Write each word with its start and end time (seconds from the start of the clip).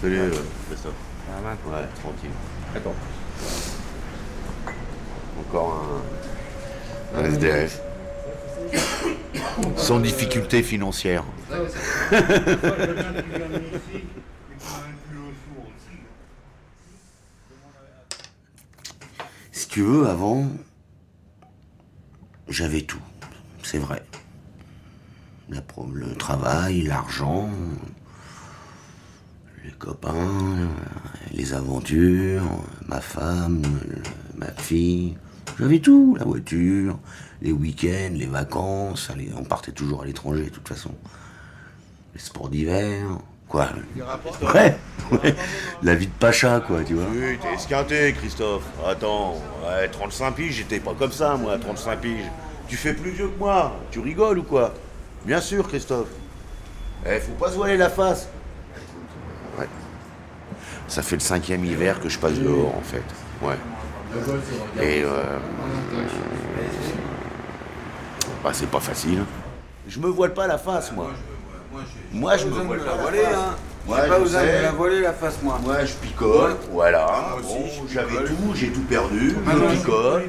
Salut, 0.00 0.18
euh, 0.18 0.30
Christophe. 0.68 0.94
Ça 1.26 1.40
va, 1.42 1.50
Ouais, 1.50 1.86
tranquille. 2.00 2.30
D'accord. 2.72 2.94
Encore 5.38 6.02
un, 7.14 7.20
un 7.20 7.24
SDF. 7.24 7.82
Sans 9.76 10.00
difficulté 10.00 10.62
financière. 10.62 11.24
Si 19.52 19.68
tu 19.68 19.82
veux, 19.82 20.08
avant, 20.08 20.48
j'avais 22.48 22.82
tout. 22.82 23.02
C'est 23.62 23.78
vrai. 23.78 24.02
La 25.48 25.60
le 25.92 26.14
travail, 26.16 26.82
l'argent, 26.82 27.50
les 29.70 29.76
copains, 29.76 30.68
les 31.32 31.54
aventures, 31.54 32.42
ma 32.88 33.00
femme, 33.00 33.62
ma 34.36 34.50
fille. 34.52 35.16
J'avais 35.58 35.78
tout, 35.78 36.16
la 36.18 36.24
voiture, 36.24 36.98
les 37.40 37.52
week-ends, 37.52 38.14
les 38.14 38.26
vacances. 38.26 39.10
on 39.36 39.44
partait 39.44 39.72
toujours 39.72 40.02
à 40.02 40.06
l'étranger, 40.06 40.44
de 40.44 40.48
toute 40.50 40.68
façon. 40.68 40.90
Les 42.14 42.20
sports 42.20 42.48
d'hiver. 42.48 43.06
Quoi 43.48 43.68
Ouais, 44.54 44.76
ouais. 45.12 45.34
La 45.82 45.94
vie 45.94 46.06
de 46.06 46.12
Pacha, 46.12 46.60
quoi, 46.60 46.82
tu 46.84 46.94
vois. 46.94 47.06
Oui, 47.10 47.38
t'es 47.40 47.54
esquinté, 47.54 48.12
Christophe. 48.16 48.64
Attends, 48.86 49.34
ouais, 49.64 49.88
35 49.88 50.32
piges, 50.32 50.54
j'étais 50.54 50.80
pas 50.80 50.94
comme 50.94 51.12
ça, 51.12 51.36
moi, 51.36 51.58
35 51.58 52.00
piges. 52.00 52.30
Tu 52.68 52.76
fais 52.76 52.94
plus 52.94 53.10
vieux 53.10 53.28
que 53.28 53.38
moi. 53.38 53.76
Tu 53.90 53.98
rigoles 53.98 54.38
ou 54.38 54.44
quoi? 54.44 54.72
Bien 55.24 55.40
sûr, 55.40 55.66
Christophe. 55.66 56.08
Eh, 57.06 57.18
faut 57.18 57.32
pas 57.32 57.50
se 57.50 57.56
voiler 57.56 57.76
la 57.76 57.90
face. 57.90 58.28
Ça 60.90 61.02
fait 61.02 61.14
le 61.14 61.20
cinquième 61.20 61.64
hiver 61.64 62.00
que 62.00 62.08
je 62.08 62.18
passe 62.18 62.34
dehors, 62.34 62.74
en 62.76 62.82
fait. 62.82 63.04
Ouais. 63.40 63.54
Et 64.82 65.04
euh, 65.04 65.38
bah, 68.42 68.50
c'est 68.52 68.68
pas 68.68 68.80
facile. 68.80 69.22
Je 69.86 70.00
me 70.00 70.08
voile 70.08 70.34
pas 70.34 70.48
la 70.48 70.58
face, 70.58 70.90
moi. 70.90 71.12
Moi, 72.12 72.36
je 72.36 72.46
me 72.46 72.50
voile 72.50 72.80
pas 72.80 72.94
hein. 72.94 73.54
Moi, 73.86 73.98
pas 73.98 74.88
la 74.88 75.12
face, 75.12 75.40
moi. 75.44 75.60
Moi, 75.62 75.84
je 75.84 75.94
picole, 75.94 76.56
voilà. 76.72 77.36
Bon, 77.40 77.66
j'avais 77.88 78.24
tout, 78.24 78.52
j'ai 78.56 78.72
tout 78.72 78.82
perdu. 78.82 79.36
Je 79.46 79.76
picole. 79.76 80.22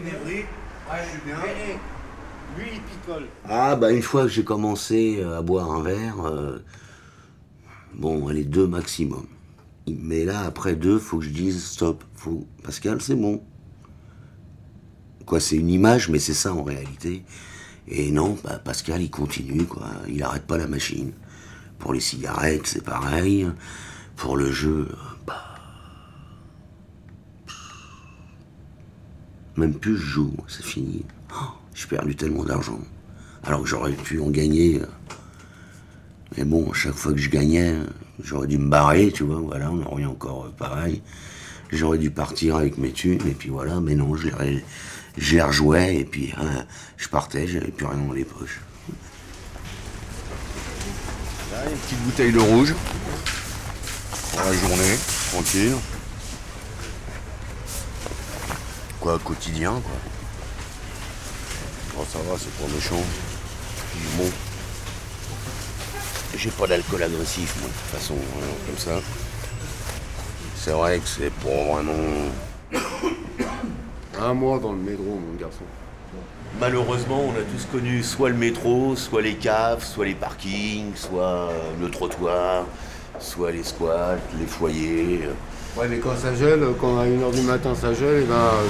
Lui, 2.55 2.67
il 2.71 2.81
picole. 2.81 3.25
Ah, 3.49 3.75
bah, 3.75 3.91
une 3.91 4.03
fois 4.03 4.23
que 4.23 4.29
j'ai 4.29 4.43
commencé 4.43 5.21
euh, 5.23 5.39
à 5.39 5.41
boire 5.41 5.71
un 5.71 5.81
verre, 5.81 6.23
euh, 6.23 6.63
bon, 7.95 8.27
allez, 8.27 8.43
deux 8.43 8.67
maximum. 8.67 9.25
Mais 9.87 10.25
là, 10.25 10.41
après 10.41 10.75
deux, 10.75 10.99
faut 10.99 11.19
que 11.19 11.25
je 11.25 11.29
dise 11.29 11.63
stop. 11.63 12.03
Faut... 12.15 12.45
Pascal, 12.63 13.01
c'est 13.01 13.15
bon. 13.15 13.41
Quoi, 15.25 15.39
c'est 15.39 15.57
une 15.57 15.69
image, 15.69 16.09
mais 16.09 16.19
c'est 16.19 16.33
ça 16.33 16.53
en 16.53 16.63
réalité. 16.63 17.23
Et 17.87 18.11
non, 18.11 18.37
bah, 18.43 18.59
Pascal, 18.59 19.01
il 19.01 19.09
continue, 19.09 19.65
quoi. 19.65 19.87
Il 20.07 20.21
arrête 20.23 20.45
pas 20.45 20.57
la 20.57 20.67
machine. 20.67 21.11
Pour 21.79 21.93
les 21.93 21.99
cigarettes, 21.99 22.67
c'est 22.67 22.83
pareil. 22.83 23.47
Pour 24.15 24.37
le 24.37 24.51
jeu, 24.51 24.87
euh, 24.91 24.95
bah. 25.25 25.55
Même 29.57 29.73
plus 29.73 29.97
je 29.97 30.05
joue, 30.05 30.35
c'est 30.47 30.63
fini. 30.63 31.05
Oh, 31.33 31.53
j'ai 31.73 31.87
perdu 31.87 32.15
tellement 32.15 32.43
d'argent. 32.43 32.79
Alors 33.43 33.63
que 33.63 33.67
j'aurais 33.67 33.93
pu 33.93 34.19
en 34.19 34.29
gagner. 34.29 34.81
Mais 36.37 36.45
bon, 36.45 36.71
chaque 36.71 36.93
fois 36.93 37.11
que 37.11 37.19
je 37.19 37.29
gagnais, 37.29 37.75
j'aurais 38.23 38.47
dû 38.47 38.57
me 38.57 38.69
barrer, 38.69 39.11
tu 39.11 39.23
vois, 39.23 39.39
voilà, 39.41 39.69
on 39.69 39.85
aurait 39.85 40.05
encore 40.05 40.45
euh, 40.45 40.53
pareil. 40.57 41.01
J'aurais 41.71 41.97
dû 41.97 42.09
partir 42.09 42.55
avec 42.55 42.77
mes 42.77 42.91
thunes, 42.91 43.21
et 43.27 43.33
puis 43.33 43.49
voilà, 43.49 43.81
mais 43.81 43.95
non, 43.95 44.15
je 44.15 44.27
les, 44.27 44.63
je 45.17 45.37
rejouais, 45.39 45.97
et 45.97 46.05
puis 46.05 46.33
hein, 46.37 46.65
je 46.97 47.09
partais, 47.09 47.47
j'avais 47.47 47.71
plus 47.71 47.85
rien 47.85 47.97
dans 47.97 48.13
les 48.13 48.23
poches. 48.23 48.61
Là, 51.51 51.69
une 51.69 51.77
petite 51.77 51.99
bouteille 52.03 52.31
de 52.31 52.39
rouge. 52.39 52.75
Pour 54.31 54.39
la 54.39 54.53
journée, 54.53 54.97
tranquille. 55.31 55.75
Quoi, 59.01 59.19
quotidien, 59.19 59.71
quoi. 59.71 59.99
Bon, 61.95 62.05
ça 62.05 62.19
va, 62.19 62.37
c'est 62.37 62.53
pas 62.53 62.73
méchant. 62.73 63.03
Puis 63.91 64.07
bon. 64.17 64.31
J'ai 66.37 66.49
pas 66.51 66.65
d'alcool 66.67 67.03
agressif, 67.03 67.55
moi, 67.59 67.67
de 67.67 67.73
toute 67.73 67.99
façon, 67.99 68.15
hein, 68.15 68.45
comme 68.65 68.77
ça. 68.77 68.91
C'est 70.55 70.71
vrai 70.71 70.99
que 70.99 71.07
c'est 71.07 71.31
pour 71.33 71.75
vraiment. 71.75 72.29
Un 74.21 74.33
mois 74.33 74.59
dans 74.59 74.71
le 74.71 74.77
métro, 74.77 75.03
mon 75.03 75.35
garçon. 75.39 75.63
Malheureusement, 76.59 77.21
on 77.27 77.31
a 77.31 77.43
tous 77.43 77.65
connu 77.71 78.03
soit 78.03 78.29
le 78.29 78.35
métro, 78.35 78.95
soit 78.95 79.21
les 79.21 79.35
caves, 79.35 79.83
soit 79.83 80.05
les 80.05 80.13
parkings, 80.15 80.95
soit 80.95 81.23
euh, 81.49 81.71
le 81.81 81.89
trottoir, 81.89 82.65
soit 83.19 83.51
les 83.51 83.63
squats, 83.63 84.17
les 84.39 84.45
foyers. 84.45 85.21
Ouais, 85.77 85.87
mais 85.89 85.97
quand 85.97 86.15
ça 86.17 86.35
gèle, 86.35 86.63
quand 86.79 86.99
à 86.99 87.05
1h 87.05 87.33
du 87.33 87.41
matin 87.41 87.73
ça 87.73 87.93
gèle, 87.93 88.23
et 88.23 88.25
ben. 88.25 88.35
euh, 88.35 88.67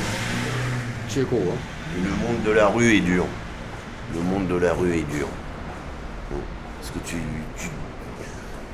C'est 1.09 1.27
con, 1.27 1.39
hein. 1.41 1.57
Le 2.01 2.09
monde 2.09 2.43
de 2.45 2.51
la 2.51 2.67
rue 2.67 2.95
est 2.95 3.01
dur. 3.01 3.25
Le 4.15 4.21
monde 4.21 4.47
de 4.47 4.55
la 4.55 4.73
rue 4.73 4.93
est 4.95 5.11
dur. 5.11 5.27
Que 6.93 6.99
tu, 7.07 7.17
tu, 7.57 7.67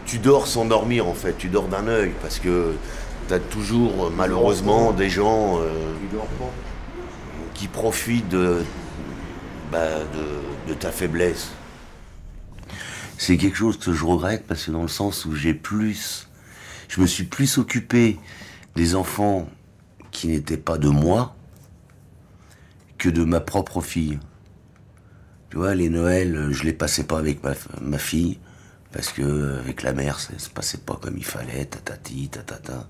tu 0.05 0.17
dors 0.19 0.47
sans 0.47 0.66
dormir 0.66 1.07
en 1.07 1.13
fait, 1.13 1.38
tu 1.38 1.50
dors 1.50 1.67
d'un 1.67 1.88
œil 1.88 2.13
parce 2.22 2.39
que 2.39 2.73
tu 3.28 3.33
as 3.33 3.39
toujours 3.39 4.11
malheureusement 4.11 4.91
des 4.91 5.09
gens 5.09 5.59
euh, 5.59 5.94
qui 7.53 7.67
profitent 7.67 8.29
de, 8.29 8.63
bah, 9.72 10.00
de, 10.13 10.72
de 10.72 10.73
ta 10.73 10.91
faiblesse. 10.91 11.51
C'est 13.17 13.38
quelque 13.38 13.57
chose 13.57 13.78
que 13.78 13.94
je 13.94 14.05
regrette 14.05 14.45
parce 14.47 14.66
que 14.66 14.72
dans 14.72 14.84
le 14.84 14.88
sens 14.88 15.25
où 15.25 15.35
j'ai 15.35 15.53
plus, 15.53 16.28
je 16.88 17.01
me 17.01 17.07
suis 17.07 17.23
plus 17.23 17.57
occupé 17.57 18.19
des 18.75 18.95
enfants 18.95 19.47
qui 20.11 20.28
n'étaient 20.28 20.57
pas 20.57 20.78
de 20.78 20.89
moi 20.89 21.35
que 22.97 23.09
de 23.09 23.23
ma 23.23 23.39
propre 23.39 23.81
fille. 23.81 24.19
Tu 25.57 25.63
vois, 25.63 25.73
les 25.73 25.90
Noëls, 25.90 26.50
je 26.51 26.66
les 26.66 26.72
passais 26.72 27.03
pas 27.06 27.18
avec 27.18 27.44
ma, 27.44 27.53
ma 27.81 27.97
fille 27.97 28.38
parce 28.94 29.07
que 29.09 29.23
euh, 29.23 29.59
avec 29.59 29.81
la 29.81 29.91
mère, 29.91 30.19
ça 30.19 30.29
se 30.38 30.51
passait 30.51 30.78
pas 30.78 31.00
comme 31.01 31.18
il 31.18 31.25
fallait, 31.25 31.66
tatati, 31.66 32.29
tatata. 32.29 32.85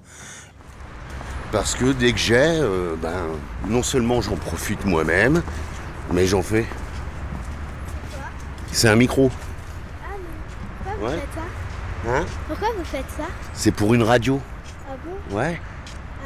Parce 1.53 1.75
que 1.75 1.93
dès 1.93 2.11
que 2.11 2.17
j'ai, 2.17 2.35
euh, 2.35 2.97
ben, 3.01 3.27
non 3.69 3.83
seulement 3.83 4.19
j'en 4.21 4.35
profite 4.35 4.83
moi-même, 4.83 5.41
mais 6.11 6.27
j'en 6.27 6.41
fais. 6.41 6.65
C'est 8.73 8.89
un 8.89 8.97
micro. 8.97 9.31
Ah 10.03 10.09
non. 10.17 10.91
Pourquoi 10.91 11.07
Ouais. 11.09 11.15
vous 11.15 11.21
faites 11.21 11.35
ça? 11.35 12.11
Hein? 12.17 12.25
Pourquoi 12.49 12.67
vous 12.77 12.83
faites 12.83 13.09
ça? 13.17 13.27
C'est 13.53 13.71
pour 13.71 13.93
une 13.93 14.03
radio. 14.03 14.41
Ah 14.89 14.95
bon? 15.05 15.37
Ouais. 15.37 15.61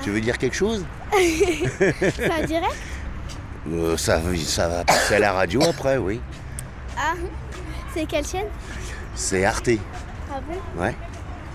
Tu 0.02 0.10
veux 0.10 0.22
dire 0.22 0.40
quelque 0.40 0.56
chose? 0.56 0.84
C'est 1.12 2.32
en 2.32 2.46
direct? 2.48 2.76
Euh, 3.70 3.96
ça, 3.98 4.22
ça 4.38 4.68
va 4.68 4.84
passer 4.84 5.16
à 5.16 5.20
la 5.20 5.34
radio 5.34 5.62
après, 5.70 5.98
oui. 5.98 6.20
Ah, 6.98 7.14
c'est 7.94 8.06
quelle 8.06 8.26
chaîne? 8.26 8.48
C'est 9.16 9.46
Arte. 9.46 9.70
Ah 10.30 10.40
bon? 10.48 10.82
Ouais. 10.82 10.96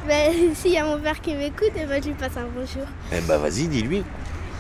Ben, 0.07 0.33
s'il 0.55 0.73
y 0.73 0.79
a 0.79 0.85
mon 0.85 1.01
père 1.01 1.21
qui 1.21 1.35
m'écoute, 1.35 1.73
eh 1.77 1.85
ben, 1.85 2.03
je 2.03 2.09
lui 2.09 2.15
passe 2.15 2.37
un 2.37 2.47
bonjour. 2.55 2.87
Eh 3.13 3.21
ben 3.21 3.39
vas-y, 3.39 3.67
dis-lui. 3.69 4.05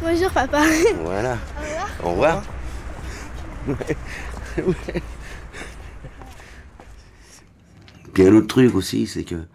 Bonjour 0.03 0.31
papa. 0.31 0.63
Voilà. 1.03 1.39
Au 1.63 1.63
revoir. 1.63 1.97
Au 2.03 2.11
revoir. 2.11 2.43
Ouais. 3.69 3.97
Ouais. 4.57 5.03
Puis 8.15 8.27
un 8.27 8.35
autre 8.35 8.47
truc 8.47 8.75
aussi, 8.75 9.07
c'est 9.07 9.25
que 9.25 9.47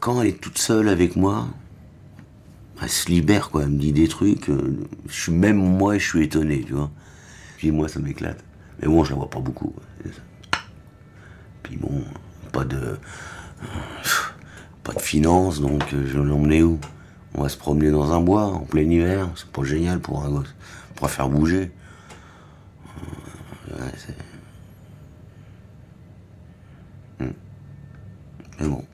quand 0.00 0.20
elle 0.20 0.26
est 0.30 0.40
toute 0.40 0.58
seule 0.58 0.88
avec 0.88 1.14
moi, 1.14 1.46
elle 2.86 2.92
se 2.92 3.10
libère, 3.10 3.50
quoi. 3.50 3.64
Elle 3.64 3.70
me 3.70 3.78
dit 3.78 3.92
des 3.92 4.06
trucs. 4.06 4.48
euh, 4.48 4.78
je 5.08 5.20
suis 5.22 5.32
même 5.32 5.56
moi, 5.56 5.98
je 5.98 6.06
suis 6.08 6.22
étonné, 6.24 6.62
tu 6.64 6.72
vois. 6.74 6.88
Puis 7.56 7.72
moi, 7.72 7.88
ça 7.88 7.98
m'éclate. 7.98 8.44
Mais 8.80 8.86
bon, 8.86 9.02
je 9.02 9.10
la 9.10 9.16
vois 9.16 9.28
pas 9.28 9.40
beaucoup. 9.40 9.74
Puis 11.64 11.76
bon, 11.78 12.04
pas 12.52 12.64
de. 12.64 12.96
Pas 14.84 14.92
de 14.92 15.00
finances, 15.00 15.60
donc 15.60 15.82
euh, 15.94 16.06
je 16.06 16.18
l'emmener 16.18 16.62
où? 16.62 16.78
On 17.34 17.42
va 17.42 17.48
se 17.48 17.56
promener 17.56 17.90
dans 17.90 18.12
un 18.12 18.20
bois 18.20 18.44
en 18.44 18.60
plein 18.60 18.82
hiver. 18.82 19.28
C'est 19.34 19.50
pas 19.50 19.64
génial 19.64 19.98
pour 19.98 20.24
un 20.24 20.30
gosse. 20.30 20.54
Pour 20.94 21.08
la 21.08 21.12
faire 21.12 21.28
bouger. 21.28 21.72
Euh, 23.72 23.84
ouais, 23.84 23.92
c'est- 23.96 24.14
Hmm. 27.24 27.32
Mais 28.60 28.68
bon. 28.68 28.84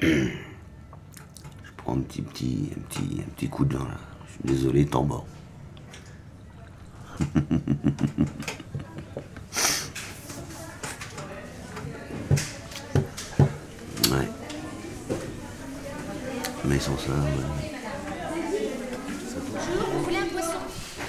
Je 0.00 0.30
prends 1.76 1.94
un 1.94 2.00
petit, 2.00 2.22
petit, 2.22 2.70
un 2.76 2.80
petit, 2.80 3.20
un 3.20 3.30
petit 3.30 3.48
coup 3.48 3.64
de 3.64 3.76
vin 3.76 3.84
là. 3.84 3.98
Je 4.26 4.32
suis 4.32 4.44
désolé, 4.44 4.84
tambour. 4.86 5.26
ouais. 14.10 14.28
Mais 16.66 16.78
sans 16.78 16.98
ça, 16.98 17.12
ouais. 17.12 17.72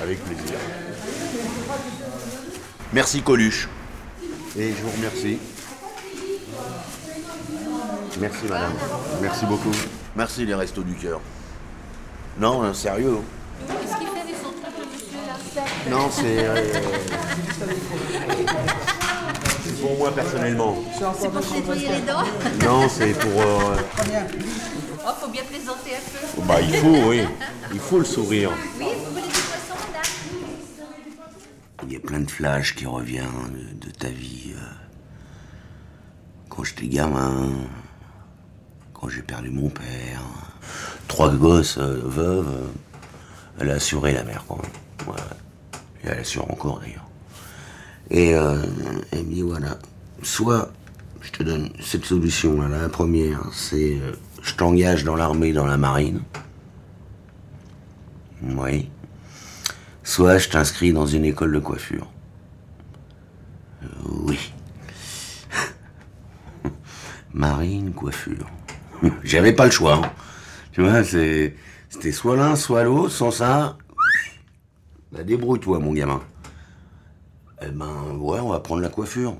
Avec 0.01 0.24
plaisir. 0.24 0.57
Merci 2.94 3.22
Coluche. 3.22 3.68
Et 4.57 4.69
je 4.69 4.81
vous 4.81 4.92
remercie. 4.92 5.40
Merci 8.19 8.46
madame. 8.50 8.74
Merci 9.22 9.46
beaucoup. 9.46 9.72
Merci 10.16 10.46
les 10.46 10.56
restos 10.56 10.84
du 10.84 10.96
cœur. 10.96 11.19
Non, 12.40 12.64
hein, 12.64 12.74
sérieux. 12.74 13.18
hein. 13.19 13.24
Qu'est-ce 13.81 13.98
qu'il 13.98 14.08
fait 14.08 14.22
avec 14.22 14.36
son 14.36 14.52
truc, 14.52 14.74
le 14.80 14.86
monsieur 14.94 15.19
là 15.28 15.36
Non, 15.98 16.10
c'est. 16.12 16.46
euh, 16.46 16.56
c'est 19.64 19.81
pour 19.81 19.98
moi 19.98 20.12
personnellement. 20.14 20.78
C'est 21.19 21.30
pour 21.31 21.44
se 21.44 21.54
nettoyer 21.54 21.88
les 21.90 22.02
dents? 22.02 22.24
Non, 22.66 22.88
c'est 22.90 23.14
pour. 23.14 23.42
euh, 23.42 23.75
Oh, 25.10 25.14
faut 25.22 25.30
bien 25.30 25.44
plaisanter 25.44 25.96
un 25.96 26.02
peu. 26.12 26.19
Bah, 26.48 26.60
il 26.62 26.74
faut, 26.75 27.08
oui. 27.10 27.22
Il 27.74 27.80
faut 27.80 27.98
le 28.00 28.04
sourire. 28.06 28.52
Oui, 28.78 28.88
vous 28.98 29.06
voulez 29.12 29.22
du 29.22 29.30
poisson, 29.30 29.74
madame? 29.88 30.12
Il 31.84 31.94
y 31.94 31.96
a 31.96 32.00
plein 32.00 32.19
de 32.19 32.30
flashs 32.30 32.75
qui 32.75 32.86
reviennent 32.86 33.78
de, 33.80 33.86
de 33.88 33.92
ta 33.94 34.10
vie. 34.10 34.52
euh, 34.56 34.60
quand 36.50 36.64
j'étais 36.66 36.88
gamin, 36.88 37.52
quand 38.99 39.09
j'ai 39.09 39.21
perdu 39.21 39.49
mon 39.49 39.69
père. 39.69 40.21
Trois 41.07 41.33
gosses, 41.33 41.77
euh, 41.77 42.01
veuves. 42.03 42.47
euh, 42.47 42.67
elle 43.59 43.71
a 43.71 43.75
assuré 43.75 44.13
la 44.13 44.23
mère 44.23 44.44
quand 44.47 44.57
même. 44.61 45.07
Ouais. 45.07 45.21
Et 46.03 46.07
elle 46.07 46.19
assure 46.19 46.49
encore 46.51 46.79
d'ailleurs. 46.79 47.07
Et 48.09 48.35
euh, 48.35 48.63
elle 49.11 49.25
me 49.25 49.33
dit 49.33 49.41
voilà, 49.41 49.77
soit 50.21 50.71
je 51.21 51.31
te 51.31 51.44
donne 51.44 51.69
cette 51.81 52.05
solution 52.05 52.61
là, 52.61 52.67
la 52.81 52.89
première, 52.89 53.41
c'est 53.51 53.97
euh, 53.99 54.13
je 54.44 54.53
t'engage 54.53 55.03
dans 55.03 55.15
l'armée, 55.15 55.53
dans 55.53 55.65
la 55.65 55.77
marine. 55.77 56.21
Oui. 58.44 58.89
Soit 60.03 60.38
je 60.38 60.49
t'inscris 60.49 60.94
dans 60.94 61.07
une 61.07 61.25
école 61.25 61.51
de 61.51 61.59
coiffure. 61.59 62.07
Euh, 63.83 63.88
oui. 64.23 64.53
Marine, 67.33 67.91
coiffure. 67.91 68.47
J'avais 69.23 69.53
pas 69.53 69.65
le 69.65 69.71
choix. 69.71 69.95
hein. 69.95 70.11
Tu 70.71 70.81
vois, 70.81 71.03
c'est- 71.03 71.55
c'était 71.89 72.11
soit 72.11 72.35
l'un, 72.35 72.55
soit 72.55 72.83
l'autre. 72.83 73.11
Sans 73.11 73.31
ça, 73.31 73.77
bah, 75.11 75.23
débrouille-toi, 75.23 75.79
mon 75.79 75.94
gamin. 75.94 76.21
Eh 77.61 77.67
ben, 77.69 78.15
ouais, 78.19 78.39
on 78.39 78.49
va 78.49 78.59
prendre 78.59 78.81
la 78.81 78.89
coiffure. 78.89 79.35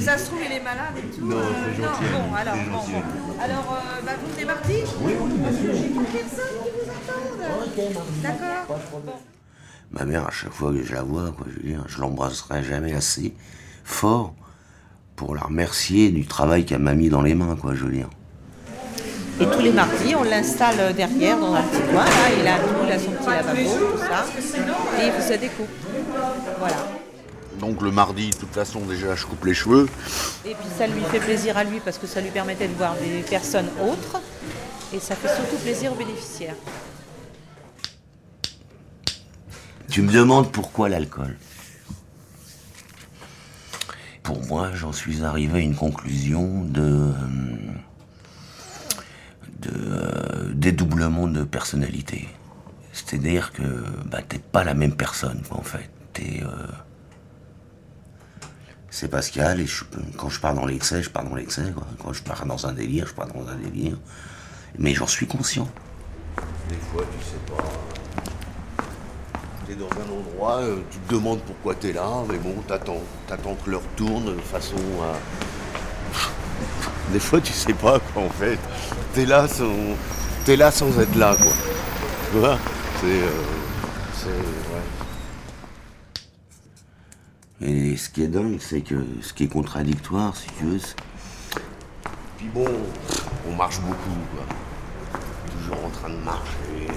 Ça 0.00 0.16
se 0.16 0.26
trouve, 0.26 0.38
il 0.46 0.52
est 0.56 0.60
malade 0.60 0.94
et 0.96 1.14
tout. 1.14 1.24
Non, 1.26 1.36
c'est 1.36 1.82
gentil. 1.82 2.04
Bon, 2.12 2.34
alors, 2.34 2.54
bon, 2.54 2.78
bon. 2.78 3.42
Alors, 3.42 3.78
euh, 3.78 4.02
bah, 4.06 4.12
vous 4.24 4.32
venez 4.32 4.44
mardi 4.46 4.72
Oui, 5.02 5.12
oui, 5.20 5.30
J'ai 5.60 5.88
plus 5.88 6.04
personne 6.06 6.54
qui 6.64 6.70
vous 6.70 6.90
attende. 6.90 8.22
D'accord 8.22 8.78
Bon. 9.04 9.12
Ma 9.92 10.04
mère, 10.06 10.26
à 10.26 10.30
chaque 10.30 10.52
fois 10.52 10.72
que 10.72 10.82
je 10.82 10.92
la 10.94 11.02
vois, 11.02 11.30
quoi, 11.36 11.46
je 11.50 11.56
veux 11.62 11.68
dire, 11.68 11.84
je 11.88 12.00
l'embrasserai 12.00 12.64
jamais 12.64 12.94
assez 12.94 13.34
fort 13.84 14.34
pour 15.14 15.34
la 15.34 15.42
remercier 15.42 16.10
du 16.10 16.26
travail 16.26 16.64
qu'elle 16.64 16.80
m'a 16.80 16.94
mis 16.94 17.10
dans 17.10 17.22
les 17.22 17.34
mains, 17.34 17.54
quoi, 17.54 17.74
je 17.74 17.84
veux 17.84 17.92
dire. 17.92 18.08
Et 19.40 19.46
tous 19.46 19.60
les 19.60 19.72
mardis, 19.72 20.14
on 20.14 20.22
l'installe 20.22 20.94
derrière 20.94 21.38
dans 21.38 21.54
un 21.54 21.62
petit 21.62 21.82
coin. 21.90 22.04
Là, 22.04 22.30
il 22.40 22.46
a 22.46 22.58
tout, 22.58 22.84
il 22.84 22.92
a 22.92 22.98
son 22.98 23.10
petit 23.10 23.26
lavabo, 23.26 23.92
tout 23.92 23.98
ça. 23.98 24.24
Et 25.00 25.06
il 25.06 25.12
fait 25.12 25.22
sa 25.22 25.36
découpe. 25.36 25.68
Voilà. 26.58 26.76
Donc 27.58 27.82
le 27.82 27.90
mardi, 27.90 28.30
de 28.30 28.36
toute 28.36 28.52
façon, 28.52 28.80
déjà, 28.80 29.14
je 29.16 29.26
coupe 29.26 29.44
les 29.44 29.54
cheveux. 29.54 29.88
Et 30.44 30.54
puis 30.54 30.68
ça 30.78 30.86
lui 30.86 31.02
fait 31.10 31.18
plaisir 31.18 31.56
à 31.56 31.64
lui 31.64 31.80
parce 31.80 31.98
que 31.98 32.06
ça 32.06 32.20
lui 32.20 32.30
permettait 32.30 32.68
de 32.68 32.74
voir 32.74 32.94
des 32.94 33.22
personnes 33.22 33.68
autres. 33.82 34.20
Et 34.92 35.00
ça 35.00 35.16
fait 35.16 35.34
surtout 35.34 35.56
plaisir 35.56 35.92
aux 35.92 35.96
bénéficiaires. 35.96 36.54
Tu 39.90 40.02
me 40.02 40.12
demandes 40.12 40.52
pourquoi 40.52 40.88
l'alcool? 40.88 41.36
Pour 44.22 44.44
moi, 44.46 44.70
j'en 44.74 44.92
suis 44.92 45.24
arrivé 45.24 45.58
à 45.58 45.62
une 45.62 45.74
conclusion 45.74 46.62
de. 46.64 47.12
Euh, 49.66 49.70
de 49.72 50.50
euh, 50.50 50.52
dédoublement 50.54 51.26
de 51.26 51.44
personnalité. 51.44 52.28
C'est-à-dire 52.92 53.52
que 53.52 53.62
bah, 54.06 54.20
t'es 54.26 54.38
pas 54.38 54.64
la 54.64 54.74
même 54.74 54.94
personne, 54.94 55.42
quoi, 55.48 55.58
en 55.58 55.62
fait. 55.62 55.90
T'es. 56.12 56.42
euh, 56.44 56.66
C'est 58.90 59.08
Pascal, 59.08 59.60
et 59.60 59.66
je- 59.66 59.82
quand 60.16 60.28
je 60.28 60.38
pars 60.40 60.54
dans 60.54 60.66
l'excès, 60.66 61.02
je 61.02 61.10
pars 61.10 61.24
dans 61.24 61.34
l'excès. 61.34 61.72
quoi. 61.74 61.84
Quand 62.00 62.12
je 62.12 62.22
pars 62.22 62.46
dans 62.46 62.66
un 62.66 62.72
délire, 62.72 63.06
je 63.08 63.14
pars 63.14 63.26
dans 63.26 63.46
un 63.48 63.56
délire. 63.56 63.96
Mais 64.78 64.94
j'en 64.94 65.08
suis 65.08 65.26
conscient. 65.26 65.68
Des 66.68 66.76
fois, 66.76 67.02
tu 67.18 67.24
sais 67.24 67.40
pas. 67.56 67.64
T'es 69.66 69.74
dans 69.74 69.86
un 69.88 70.18
endroit, 70.18 70.58
euh, 70.60 70.76
tu 70.90 70.98
te 70.98 71.14
demandes 71.14 71.40
pourquoi 71.40 71.74
t'es 71.74 71.92
là, 71.92 72.08
mais 72.28 72.38
bon, 72.38 72.54
t'attends. 72.68 73.00
T'attends 73.26 73.56
que 73.64 73.70
l'heure 73.70 73.82
tourne 73.96 74.26
de 74.36 74.40
façon 74.40 74.76
à. 75.02 75.16
Des 77.12 77.18
fois, 77.20 77.40
tu 77.40 77.52
sais 77.52 77.72
pas, 77.74 77.98
quoi, 77.98 78.22
en 78.22 78.30
fait. 78.30 78.58
T'es 79.14 79.26
là 79.26 79.48
sans. 79.48 79.72
T'es 80.44 80.56
là 80.56 80.70
sans 80.70 80.98
être 80.98 81.14
là, 81.16 81.36
quoi. 81.36 81.52
Tu 82.32 82.38
vois? 82.38 82.58
C'est. 83.00 83.06
euh, 83.06 83.30
C'est. 84.14 84.28
Ouais. 87.64 87.68
Et 87.68 87.96
ce 87.96 88.10
qui 88.10 88.22
est 88.24 88.28
dingue, 88.28 88.58
c'est 88.60 88.80
que 88.80 88.96
ce 89.22 89.32
qui 89.32 89.44
est 89.44 89.48
contradictoire, 89.48 90.36
si 90.36 90.48
tu 90.58 90.64
veux. 90.64 90.80
Puis 92.36 92.48
bon, 92.52 92.66
on 93.48 93.54
marche 93.54 93.80
beaucoup, 93.80 94.18
quoi. 94.34 94.44
Toujours 95.50 95.84
en 95.84 95.90
train 95.90 96.10
de 96.10 96.16
marcher 96.16 96.88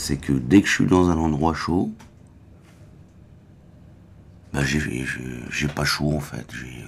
c'est 0.00 0.16
que 0.16 0.32
dès 0.32 0.62
que 0.62 0.66
je 0.66 0.72
suis 0.72 0.86
dans 0.86 1.10
un 1.10 1.18
endroit 1.18 1.54
chaud, 1.54 1.92
bah 4.52 4.64
j'ai, 4.64 5.68
pas 5.68 5.84
chaud 5.84 6.14
en 6.16 6.20
fait. 6.20 6.46
J'ai, 6.52 6.84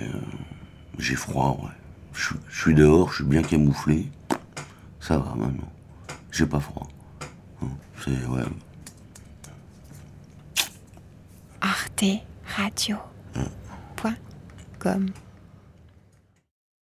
euh, 0.00 0.12
euh, 1.02 1.16
froid, 1.16 1.58
ouais. 1.62 1.83
Je, 2.14 2.34
suis- 2.50 2.74
dehors, 2.74 3.10
je 3.10 3.16
suis 3.16 3.24
bien 3.24 3.42
camouflé. 3.42 4.08
Ça 5.00 5.18
va 5.18 5.34
maintenant. 5.34 5.70
J'ai 6.30 6.46
pas 6.46 6.60
froid. 6.60 6.88
Hein, 7.62 7.66
C'est, 8.02 8.10
ouais. 8.26 8.42
Arte 11.60 12.04
Radio. 12.56 12.96
Com. 14.78 15.06